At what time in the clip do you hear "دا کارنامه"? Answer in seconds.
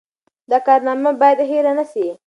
0.49-1.09